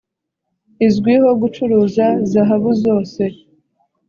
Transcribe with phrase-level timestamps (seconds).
[0.87, 3.23] izwiho gucuruza zahabu zose."